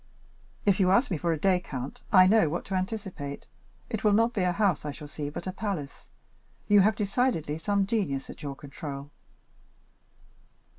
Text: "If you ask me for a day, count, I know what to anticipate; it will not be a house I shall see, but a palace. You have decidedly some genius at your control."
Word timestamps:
"If 0.65 0.79
you 0.79 0.89
ask 0.89 1.11
me 1.11 1.17
for 1.17 1.31
a 1.31 1.37
day, 1.37 1.59
count, 1.59 2.01
I 2.11 2.25
know 2.25 2.49
what 2.49 2.65
to 2.65 2.73
anticipate; 2.73 3.45
it 3.87 4.03
will 4.03 4.13
not 4.13 4.33
be 4.33 4.41
a 4.41 4.51
house 4.51 4.83
I 4.83 4.89
shall 4.89 5.07
see, 5.07 5.29
but 5.29 5.45
a 5.45 5.51
palace. 5.51 6.07
You 6.67 6.79
have 6.81 6.95
decidedly 6.95 7.59
some 7.59 7.85
genius 7.85 8.27
at 8.27 8.41
your 8.41 8.55
control." 8.55 9.11